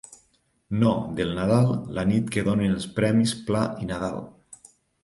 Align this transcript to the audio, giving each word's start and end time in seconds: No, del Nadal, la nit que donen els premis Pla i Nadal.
No, 0.83 0.93
del 1.19 1.35
Nadal, 1.41 1.69
la 1.99 2.07
nit 2.13 2.35
que 2.37 2.47
donen 2.51 2.75
els 2.79 2.89
premis 2.99 3.39
Pla 3.51 3.65
i 3.87 3.93
Nadal. 3.93 4.23